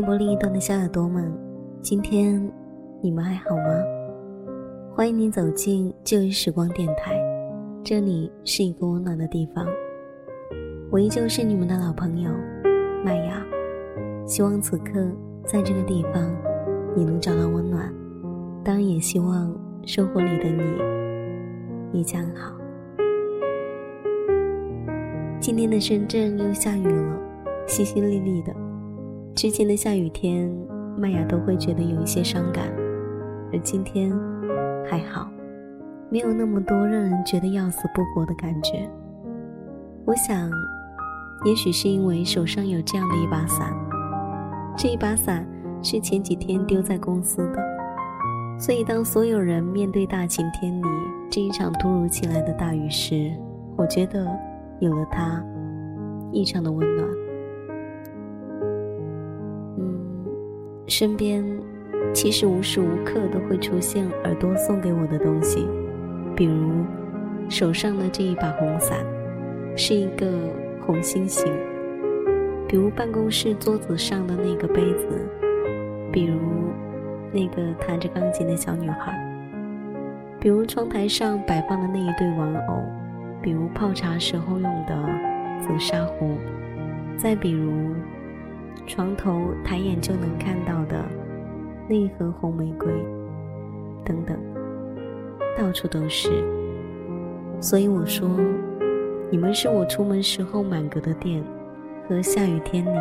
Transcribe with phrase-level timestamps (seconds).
[0.00, 1.30] 电波另一端的小耳朵们，
[1.82, 2.50] 今天
[3.02, 3.84] 你们还好吗？
[4.94, 7.20] 欢迎您走进旧日时光电台，
[7.84, 9.66] 这里是一个温暖的地方。
[10.90, 12.30] 我依旧是你们的老朋友
[13.04, 13.44] 麦雅，
[14.24, 15.06] 希望此刻
[15.44, 16.34] 在这个地方
[16.96, 17.92] 你能找到温暖，
[18.64, 19.54] 当然也希望
[19.84, 22.56] 生活里的你一将好。
[25.38, 27.20] 今天的深圳又下雨了，
[27.68, 28.69] 淅淅沥沥的。
[29.34, 30.50] 之前的下雨天，
[30.98, 32.64] 麦雅都会觉得有一些伤感，
[33.52, 34.12] 而今天
[34.84, 35.30] 还好，
[36.10, 38.90] 没有那么多让人觉得要死不活的感觉。
[40.04, 40.50] 我想，
[41.44, 43.72] 也许是因为手上有这样的一把伞，
[44.76, 45.46] 这一把伞
[45.82, 47.62] 是前几天丢在公司的，
[48.58, 50.86] 所以当所有人面对大晴天里
[51.30, 53.32] 这一场突如其来的大雨时，
[53.76, 54.26] 我觉得
[54.80, 55.42] 有了它，
[56.32, 57.08] 异常的温暖。
[60.90, 61.44] 身边
[62.12, 65.64] 其实无时无刻都会出现耳朵送给我的东西，
[66.34, 66.84] 比如
[67.48, 68.98] 手上的这一把红伞，
[69.76, 70.26] 是一个
[70.84, 71.48] 红心形；
[72.66, 75.06] 比如办公室桌子上的那个杯子；
[76.10, 76.40] 比如
[77.32, 79.12] 那个弹着钢琴的小女孩；
[80.40, 82.82] 比如窗台上摆放的那一对玩偶；
[83.40, 85.08] 比如泡茶时候用的
[85.60, 86.36] 紫砂壶；
[87.16, 87.94] 再比如。
[88.86, 91.04] 床头抬眼就能看到的
[91.88, 92.88] 那一盒红玫瑰，
[94.04, 94.36] 等等，
[95.56, 96.30] 到处都是。
[97.60, 98.28] 所以我说，
[99.30, 101.42] 你们是我出门时候满格的电，
[102.08, 102.98] 和下雨天里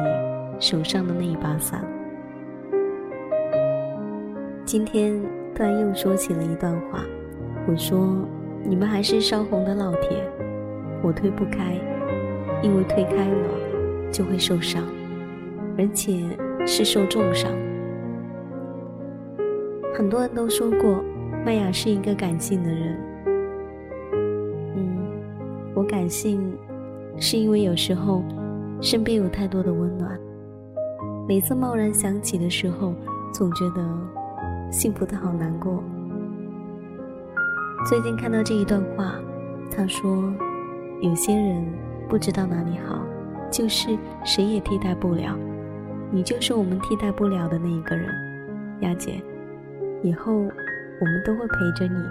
[0.60, 1.84] 手上的那一把伞。
[4.66, 5.20] 今天
[5.56, 7.04] 突然又说起了一段话，
[7.68, 8.16] 我说，
[8.64, 10.24] 你们还是烧红的烙铁，
[11.02, 11.74] 我推不开，
[12.62, 14.84] 因为推开了就会受伤。
[15.80, 16.22] 而且
[16.68, 17.50] 是受重伤。
[19.96, 21.02] 很多人都说过，
[21.46, 22.98] 麦雅是一个感性的人。
[24.76, 25.08] 嗯，
[25.74, 26.54] 我感性，
[27.18, 28.22] 是因为有时候
[28.82, 30.20] 身边有太多的温暖。
[31.30, 32.94] 每次贸然想起的时候，
[33.32, 33.82] 总觉得
[34.70, 35.82] 幸福的好难过。
[37.88, 39.16] 最近看到这一段话，
[39.72, 40.34] 他说
[41.00, 41.66] ：“有些人
[42.10, 43.02] 不知道哪里好，
[43.50, 45.38] 就是谁也替代不了。”
[46.12, 48.08] 你就是我们替代不了的那一个人，
[48.82, 49.22] 雅姐。
[50.02, 52.02] 以后我们都会陪着你。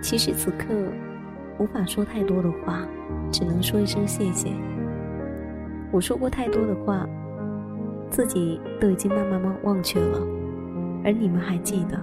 [0.00, 0.66] 其实此刻
[1.58, 2.86] 无法说太多的话，
[3.32, 4.50] 只能说一声谢谢。
[5.90, 7.08] 我说过太多的话，
[8.10, 10.18] 自己都已经慢慢忘忘却了，
[11.04, 11.98] 而你们还记得。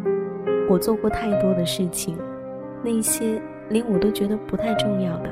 [0.67, 2.17] 我做过太多的事情，
[2.83, 5.29] 那些连我都觉得不太重要的，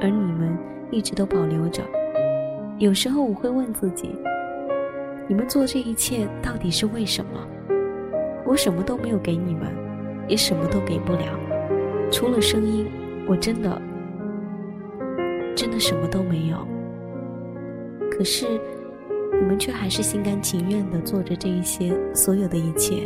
[0.00, 0.56] 而你们
[0.90, 1.82] 一直都保留着。
[2.80, 4.08] 有时候我会问自己：
[5.28, 7.46] 你们做这一切到底是为什么？
[8.46, 9.70] 我什么都没有给你们，
[10.26, 11.38] 也什么都给不了，
[12.10, 12.86] 除了声音，
[13.28, 13.82] 我真的
[15.54, 16.56] 真的什么都没有。
[18.10, 18.46] 可是
[19.38, 23.02] 你们却还是心甘情愿的做着这一些所有的一切。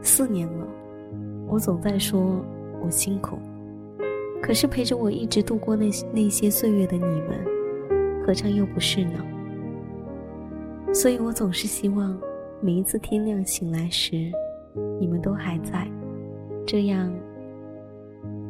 [0.00, 0.66] 四年了，
[1.46, 2.42] 我总在说
[2.82, 3.38] 我辛苦，
[4.40, 7.57] 可是陪着我一直度过那那些岁月的你们。
[8.28, 9.24] 何尝又不是呢？
[10.92, 12.14] 所以我总是希望，
[12.60, 14.30] 每一次天亮醒来时，
[15.00, 15.90] 你们都还在，
[16.66, 17.10] 这样，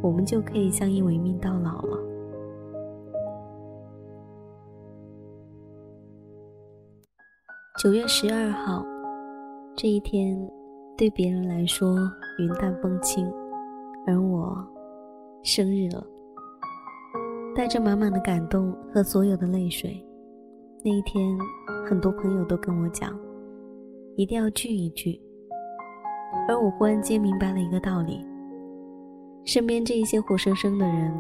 [0.03, 1.97] 我们就可以相依为命到老了。
[7.81, 8.85] 九月十二号，
[9.77, 10.37] 这一天，
[10.97, 11.97] 对别人来说
[12.41, 13.33] 云淡风轻，
[14.09, 14.59] 而我，
[15.45, 16.05] 生日了。
[17.59, 20.01] 带着满满的感动和所有的泪水，
[20.85, 21.37] 那一天，
[21.85, 23.19] 很多朋友都跟我讲，
[24.15, 25.21] 一定要聚一聚。
[26.49, 28.25] 而我忽然间明白了一个道理：
[29.45, 31.13] 身边这一些活生生的人，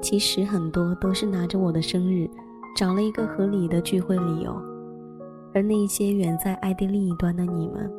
[0.00, 2.26] 其实很多都是拿着我的生日，
[2.74, 4.50] 找了一个合理的聚会理由；
[5.52, 7.92] 而那些远在爱的另一端的你们，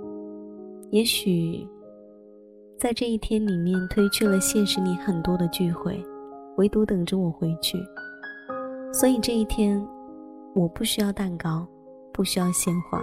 [0.89, 1.67] 也许
[2.79, 6.03] 在这一天里面推去了现实里很多的聚会。
[6.59, 7.77] 唯独等着我回去，
[8.91, 9.81] 所以这一天，
[10.53, 11.65] 我不需要蛋糕，
[12.11, 13.01] 不需要鲜花，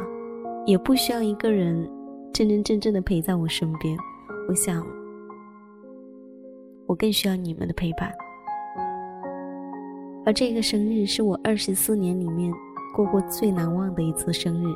[0.67, 1.91] 也不需要一个人
[2.35, 3.97] 真真正正的陪在我身边。
[4.47, 4.87] 我想，
[6.87, 8.12] 我更需要你们的陪伴。
[10.26, 12.52] 而这个生日是我二十四年里面
[12.94, 14.67] 过过最难忘的一次生日。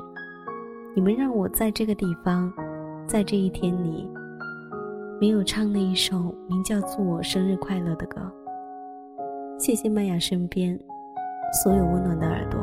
[0.97, 2.50] 你们让我在这个地方，
[3.06, 4.11] 在这一天里，
[5.21, 8.23] 没有唱那一首名叫《做生日快乐》的歌。
[9.61, 10.75] 谢谢麦雅身边
[11.62, 12.59] 所有温暖的耳朵。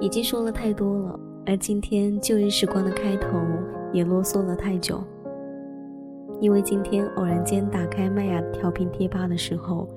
[0.00, 3.38] 已经说了太多了，而今天旧日时光的开头
[3.92, 5.00] 也啰嗦了太久。
[6.40, 9.88] 因为今天偶然间打开麦雅调频贴吧的时候，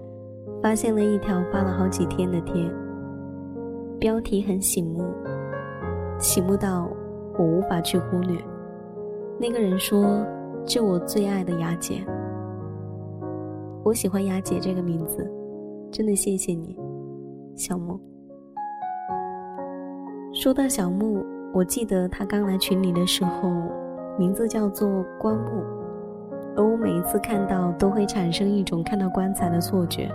[0.61, 2.71] 发现了一条发了好几天的贴，
[3.99, 5.11] 标题很醒目，
[6.19, 6.87] 醒目到
[7.35, 8.39] 我无法去忽略。
[9.39, 10.23] 那个人说
[10.67, 12.05] ：“致我最爱的雅姐。”
[13.89, 15.27] 我喜欢雅姐这个名字，
[15.91, 16.77] 真的谢谢你，
[17.55, 17.99] 小木。
[20.31, 23.51] 说到小木，我记得他刚来群里的时候，
[24.15, 25.63] 名字叫做棺木，
[26.55, 30.07] 而我每一次看到都会产生一种看到棺材的错觉，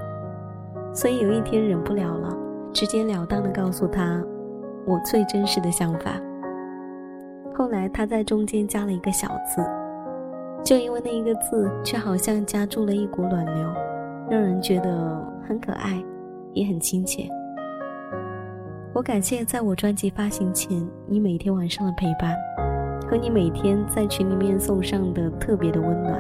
[0.94, 2.32] 所以有一天忍不了了，
[2.72, 4.24] 直截了当的告诉他
[4.86, 6.12] 我最真实的想法。
[7.52, 9.66] 后来他在中间加了一个小字，
[10.64, 13.74] 就因为那一个字，却好像加注了一股暖流，
[14.30, 16.02] 让人觉得很可爱，
[16.54, 17.28] 也很亲切。
[18.94, 22.34] 我感谢在我专辑发行前你每天晚上的陪伴，
[23.06, 26.18] 和你每天在群里面送上的特别的温暖。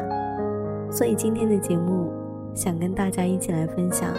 [0.90, 2.12] 所以今天的节目，
[2.52, 4.12] 想跟大家一起来分享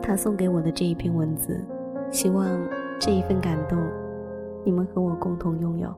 [0.00, 1.60] 他送给我的这一篇文字，
[2.12, 2.46] 希望
[3.00, 3.76] 这一份感动，
[4.64, 5.92] 你们和我共同拥有。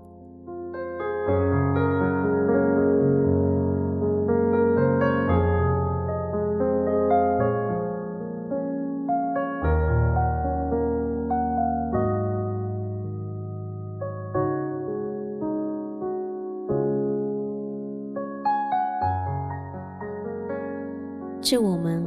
[21.46, 22.04] 致我们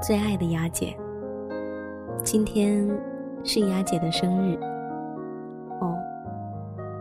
[0.00, 0.96] 最爱的雅姐，
[2.24, 2.88] 今天
[3.44, 4.56] 是雅姐的生日。
[5.82, 5.94] 哦，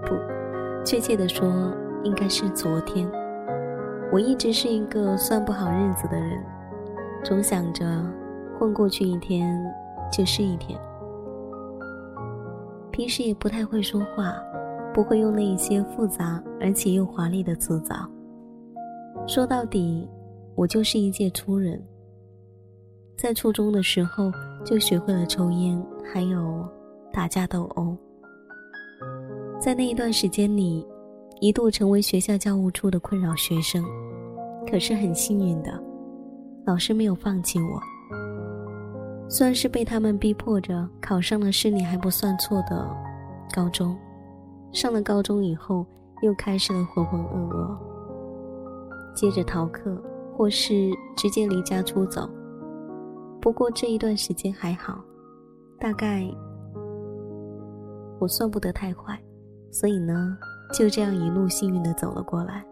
[0.06, 0.14] 不，
[0.84, 1.74] 确切的说，
[2.04, 3.10] 应该是昨天。
[4.12, 6.44] 我一直是一个算不好日子的人，
[7.24, 7.86] 总想着
[8.60, 9.58] 混过去一天
[10.12, 10.78] 就是一天。
[12.92, 14.36] 平时也不太会说话，
[14.94, 17.96] 不会用那一些复杂而且又华丽的辞藻。
[19.26, 20.10] 说到底。
[20.62, 21.84] 我就是一介粗人，
[23.18, 24.32] 在初中的时候
[24.64, 26.64] 就学会了抽烟，还有
[27.12, 27.98] 打架斗殴。
[29.60, 30.86] 在那一段时间里，
[31.40, 33.84] 一度成为学校教务处的困扰学生。
[34.70, 35.84] 可是很幸运的，
[36.64, 37.82] 老师没有放弃我。
[39.28, 42.88] 算是被他们逼迫着考上了视力还不算错的
[43.52, 43.98] 高中。
[44.72, 45.84] 上了高中以后，
[46.22, 47.76] 又开始了浑浑噩噩，
[49.16, 50.00] 接着逃课。
[50.36, 52.30] 或是直接离家出走。
[53.42, 55.04] 不过这一段时间还好，
[55.80, 56.30] 大概
[58.20, 59.20] 我算不得太坏，
[59.72, 60.38] 所以呢，
[60.72, 62.64] 就这样一路幸运的走了过来。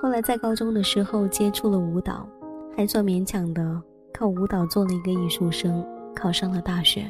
[0.00, 2.26] 后来在高中的时候接触了舞蹈，
[2.76, 3.82] 还算勉强的
[4.14, 7.04] 靠舞蹈做了一个艺术生，考上了大学。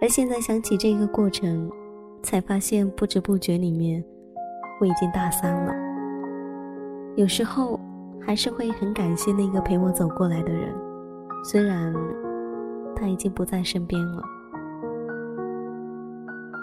[0.00, 1.68] 而现在想起这个过程，
[2.22, 4.04] 才发现不知不觉里面，
[4.80, 5.87] 我已经大三了。
[7.18, 7.78] 有时候
[8.24, 10.72] 还是会很感谢那个陪我走过来的人，
[11.42, 11.92] 虽然
[12.94, 14.22] 他已经不在身边了。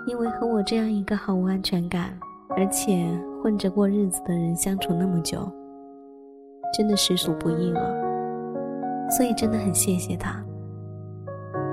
[0.08, 2.18] 因为和我这样一个毫无安全感，
[2.56, 3.06] 而且
[3.44, 5.40] 混着过日子的人相处那么久，
[6.78, 7.94] 真的实属不易了。
[9.10, 10.42] 所以真的很谢谢他。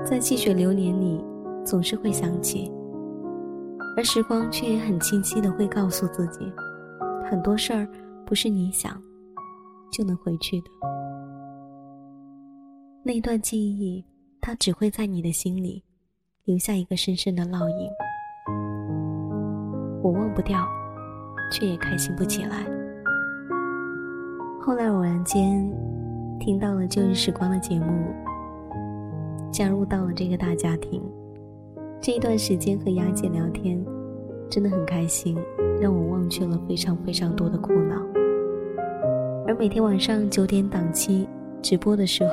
[0.03, 1.23] 在细水流年里，
[1.63, 2.69] 总是会想起，
[3.95, 6.51] 而时光却也很清晰的会告诉自己，
[7.23, 7.87] 很多事儿。
[8.25, 9.01] 不是你想
[9.91, 10.67] 就能回去的。
[13.03, 14.03] 那段记忆，
[14.41, 15.83] 它只会在你的心里
[16.45, 17.89] 留下一个深深的烙印。
[20.01, 20.65] 我忘不掉，
[21.51, 22.65] 却也开心不起来。
[24.61, 25.69] 后来偶然间
[26.39, 28.07] 听到了旧日时光的节目，
[29.51, 31.03] 加入到了这个大家庭。
[32.01, 33.85] 这一段时间和雅姐聊天，
[34.49, 35.37] 真的很开心。
[35.81, 37.95] 让我忘却了非常非常多的苦恼，
[39.45, 41.27] 而每天晚上九点档期
[41.61, 42.31] 直播的时候，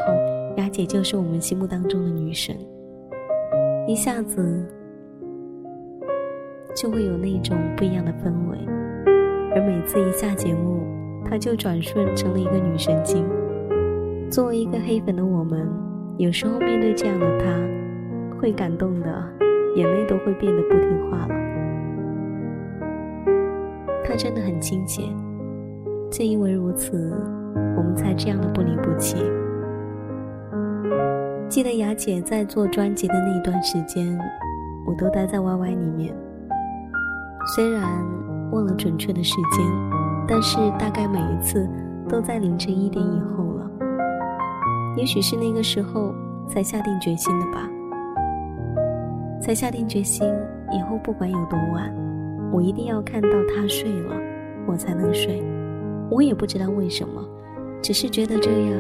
[0.57, 2.57] 雅姐就是我们心目当中的女神，
[3.89, 4.65] 一下子
[6.77, 8.57] 就会有那种不一样的氛围，
[9.53, 10.81] 而每次一下节目，
[11.25, 13.27] 她就转瞬成了一个女神经。
[14.31, 15.69] 作为一个黑粉的我们，
[16.17, 19.09] 有时候面对这样的她，会感动的
[19.75, 21.35] 眼泪都会变得不听话了。
[24.05, 25.03] 他真的很亲切，
[26.11, 27.13] 正因为如此，
[27.77, 29.17] 我们才这样的不离不弃。
[31.49, 34.19] 记得雅姐在做专辑的那一段时间，
[34.85, 36.13] 我都待在 YY 里面。
[37.55, 37.83] 虽然
[38.51, 39.65] 忘了准确的时间，
[40.27, 41.69] 但是大概每一次
[42.09, 43.71] 都在凌晨一点以后了。
[44.97, 46.13] 也许是那个时候
[46.49, 47.69] 才下定决心的吧，
[49.41, 50.29] 才下定决心
[50.73, 51.93] 以后不管有多晚，
[52.53, 54.17] 我一定要看到他睡了，
[54.67, 55.43] 我才能睡。
[56.11, 57.25] 我也不知道为什么，
[57.81, 58.73] 只是觉得这样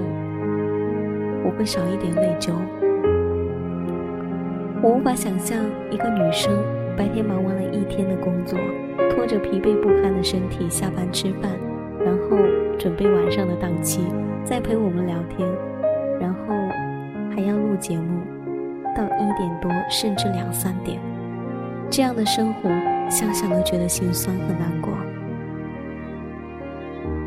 [1.45, 2.53] 我会少一点内疚。
[4.83, 5.57] 我无法想象
[5.91, 6.53] 一个女生
[6.97, 8.59] 白天忙完了一天的工作，
[9.11, 11.53] 拖着疲惫不堪的身体下班吃饭，
[12.05, 12.37] 然后
[12.77, 14.01] 准备晚上的档期，
[14.45, 15.49] 再陪我们聊天，
[16.21, 16.55] 然后
[17.33, 18.21] 还要录节目，
[18.97, 20.99] 到一点多甚至两三点，
[21.89, 22.69] 这样的生活
[23.09, 24.90] 想想都觉得心酸和难过。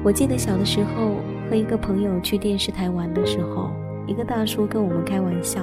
[0.03, 1.15] 我记得小的时候
[1.49, 3.71] 和一个朋友去电视台玩的时候，
[4.05, 5.61] 一个大叔跟我们开玩笑，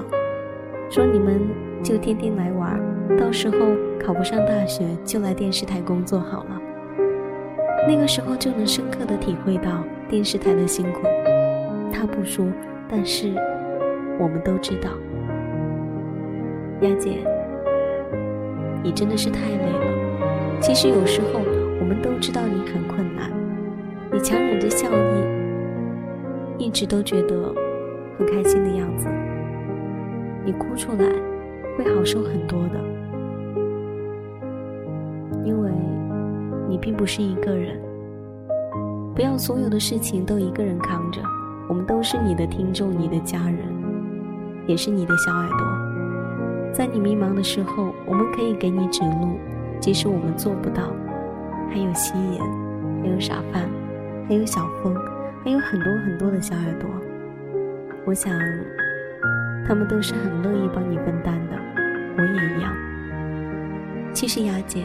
[0.90, 1.40] 说你们。
[1.82, 2.78] 就天天来玩，
[3.18, 3.56] 到时候
[3.98, 6.60] 考不上大学就来电视台工作好了。
[7.88, 11.00] 那个时候就能深刻的体会到电视台的辛苦。
[11.90, 12.44] 他不说，
[12.86, 13.32] 但是
[14.18, 14.90] 我们都知道。
[16.82, 17.24] 丫姐，
[18.82, 20.60] 你真的是太累了。
[20.60, 21.40] 其实有时候
[21.80, 23.30] 我们都知道你很困难，
[24.12, 27.54] 你强忍着笑意，一直都觉得
[28.18, 29.08] 很开心的样子。
[30.44, 31.04] 你哭出来。
[31.78, 32.80] 会好受很多的，
[35.46, 35.70] 因为
[36.68, 37.80] 你并不是一个人。
[39.14, 41.22] 不要所有的事情都一个人扛着，
[41.68, 43.58] 我们都是你的听众，你的家人，
[44.66, 46.74] 也是你的小耳朵。
[46.74, 49.38] 在你迷茫的时候，我们可以给你指路，
[49.78, 50.82] 即使我们做不到。
[51.70, 52.42] 还有夕颜，
[53.00, 53.70] 还有傻饭，
[54.30, 54.94] 还有小风，
[55.42, 56.88] 还有很多很多的小耳朵。
[58.04, 58.32] 我想，
[59.66, 61.58] 他们都是很乐意帮你分担的。
[62.16, 62.72] 我也一样。
[64.12, 64.84] 其实雅姐，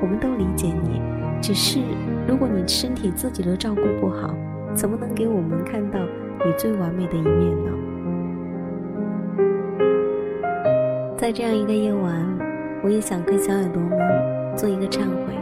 [0.00, 1.02] 我们都理解你，
[1.42, 1.80] 只是
[2.26, 4.34] 如果你身体自己都照顾不好，
[4.72, 7.70] 怎么能给我们看到你最完美的一面呢？
[11.18, 12.26] 在这样一个夜晚，
[12.82, 15.34] 我也想跟小耳朵们做一个忏悔。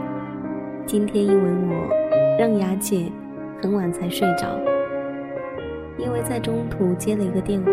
[0.85, 2.04] 今天因为我
[2.37, 3.05] 让雅姐
[3.61, 4.59] 很晚才睡着，
[5.97, 7.71] 因为在中途接了一个电话，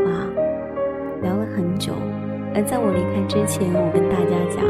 [1.20, 1.92] 聊了很久。
[2.54, 4.64] 而在我离开之前，我跟大家讲，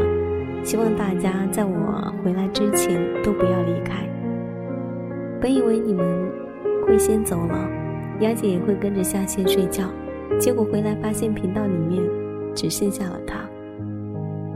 [0.65, 4.09] 希望大家在我回来之前都不要离开。
[5.39, 6.03] 本以为你们
[6.87, 7.69] 会先走了，
[8.21, 9.83] 雅姐也会跟着下线睡觉，
[10.39, 12.01] 结果回来发现频道里面
[12.55, 13.37] 只剩下了她。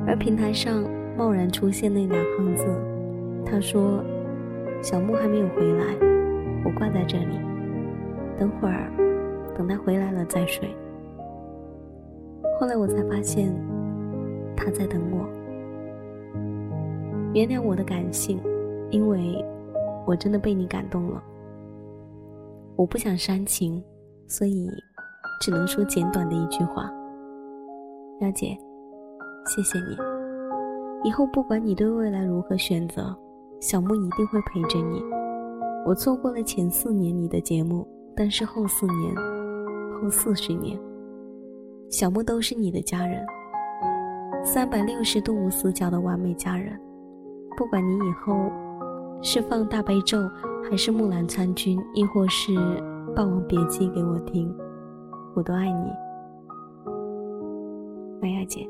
[0.08, 0.84] 而平台上
[1.15, 2.65] 贸然出现那两行字，
[3.46, 4.03] 她说
[4.81, 5.84] ：“小木还没有回来，
[6.63, 7.39] 我挂在这里，
[8.38, 8.91] 等会儿
[9.55, 10.69] 等他回来了再睡。”
[12.60, 13.53] 后来我才发现，
[14.55, 15.27] 他在等我。
[17.34, 18.41] 原谅我的感性，
[18.89, 19.43] 因为
[20.05, 21.22] 我真的被你感动了。
[22.75, 23.84] 我不想煽情，
[24.27, 24.69] 所以
[25.41, 26.89] 只能说简短的一句话：
[28.22, 28.57] 雅姐，
[29.46, 29.98] 谢谢你。
[31.03, 33.15] 以后不管你对未来如何选择，
[33.60, 35.04] 小木一定会陪着你。
[35.86, 39.16] 我错过了前四年你的节目，但是后四年，
[40.02, 40.80] 后四十年。
[41.90, 43.26] 小木都是你的家人，
[44.44, 46.80] 三百六十度无死角的完美家人。
[47.56, 48.52] 不管你以后
[49.24, 50.20] 是放大悲咒，
[50.70, 52.54] 还是木兰参军，亦或是
[53.16, 54.54] 霸王别姬给我听，
[55.34, 55.90] 我都爱你，
[58.22, 58.70] 麦芽姐。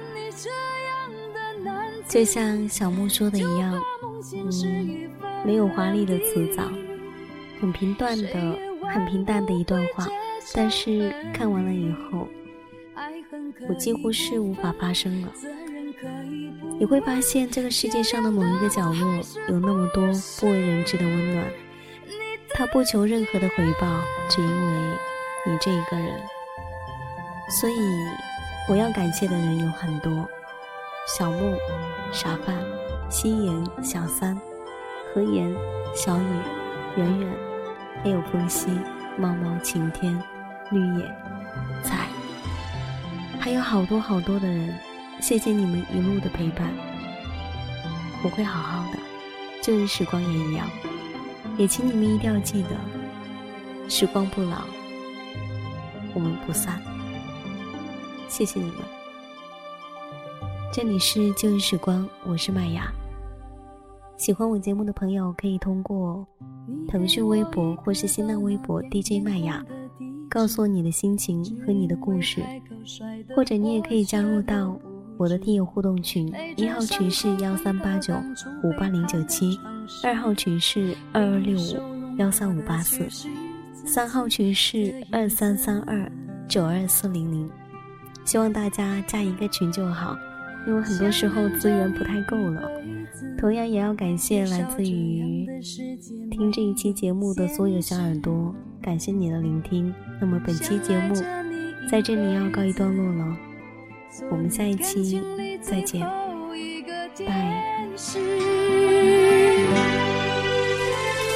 [2.11, 3.81] 就像小木说的一样，
[4.35, 5.09] 嗯。
[5.45, 6.61] 没有华丽的辞藻，
[7.59, 8.29] 很平淡的、
[8.93, 10.05] 很平淡的一段话，
[10.53, 12.27] 但是看完了以后，
[13.67, 15.31] 我几乎是无法发声了。
[16.77, 20.05] 你会发现，这个世界上的某一个角落，有那么多
[20.39, 21.47] 不为人知的温暖。
[22.53, 23.87] 他不求任何的回报，
[24.29, 24.97] 只因为
[25.47, 26.21] 你这一个人。
[27.49, 27.73] 所以，
[28.69, 30.29] 我要感谢的人有很多：
[31.07, 31.57] 小木、
[32.11, 32.57] 傻饭、
[33.09, 34.39] 夕颜、小三。
[35.13, 35.53] 何言、
[35.93, 36.25] 小雨、
[36.95, 37.29] 圆圆，
[38.01, 38.69] 还有风息、
[39.17, 40.17] 猫猫、晴天、
[40.69, 41.05] 绿野、
[41.83, 42.07] 彩，
[43.37, 44.73] 还有好多好多的人，
[45.19, 46.71] 谢谢你们一路的陪伴。
[48.23, 48.99] 我会好好的，
[49.61, 50.65] 旧日时光也一样。
[51.57, 52.69] 也请你们一定要记得，
[53.89, 54.61] 时光不老，
[56.13, 56.81] 我们不散。
[58.29, 59.00] 谢谢你们。
[60.73, 62.89] 这里是旧日时光，我是麦芽。
[64.15, 66.25] 喜欢我节目的朋友，可以通过
[66.87, 69.61] 腾讯微博或是新浪微博 DJ 麦雅，
[70.29, 72.41] 告诉我你的心情和你的故事，
[73.35, 74.79] 或者你也可以加入到
[75.17, 78.13] 我的听友互动群，一号群是幺三八九
[78.63, 79.59] 五八零九七，
[80.05, 83.05] 二号群是二二六五幺三五八四，
[83.85, 86.09] 三号群是二三三二
[86.47, 87.51] 九二四零零，
[88.23, 90.15] 希望大家加一个群就好。
[90.67, 92.69] 因为很多时候资源不太够了，
[93.37, 95.47] 同样也要感谢来自于
[96.29, 99.93] 听这一期节目的所有小耳朵，感谢你的聆听。
[100.19, 101.15] 那么本期节目
[101.89, 103.37] 在这里要告一段落了，
[104.29, 105.19] 我们下一期
[105.61, 106.01] 再见，
[107.25, 107.67] 拜。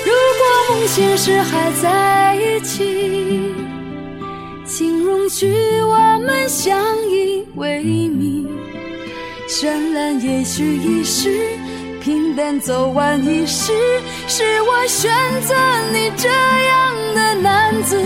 [0.06, 3.54] 如果梦醒时还在一起，
[4.66, 8.48] 请容许我们相依为命。
[9.58, 11.58] 绚烂也许一时，
[12.02, 13.72] 平淡走完一世，
[14.28, 15.10] 是我选
[15.44, 15.56] 择
[15.94, 17.98] 你这样的男子，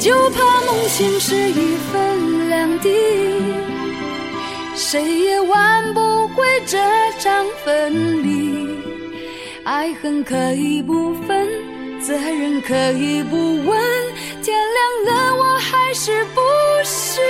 [0.00, 2.90] 就怕梦醒时一分两地，
[4.74, 6.76] 谁也挽不回这
[7.20, 8.68] 场分离。
[9.62, 11.46] 爱恨可以不分，
[12.00, 13.80] 责任可以不问，
[14.42, 14.58] 天
[15.06, 15.94] 亮了我还？
[15.94, 16.40] 是不
[16.82, 17.20] 是？